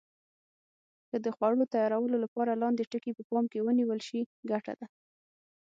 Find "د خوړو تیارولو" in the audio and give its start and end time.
1.25-2.17